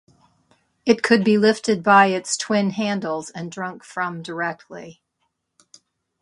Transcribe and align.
It 0.83 1.03
could 1.03 1.23
be 1.23 1.37
lifted 1.37 1.83
by 1.83 2.07
its 2.07 2.35
twin 2.35 2.71
handles 2.71 3.29
and 3.29 3.51
drunk 3.51 3.83
from 3.83 4.23
directly. 4.23 4.99